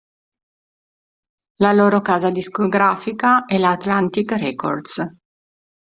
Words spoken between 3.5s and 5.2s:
la Atlantic Records.